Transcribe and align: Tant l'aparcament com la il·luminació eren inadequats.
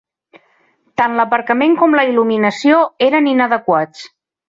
Tant 1.01 1.19
l'aparcament 1.19 1.77
com 1.83 1.95
la 2.01 2.07
il·luminació 2.09 2.83
eren 3.13 3.33
inadequats. 3.37 4.13